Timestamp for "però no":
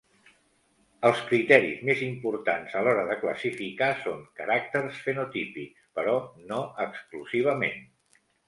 6.01-6.63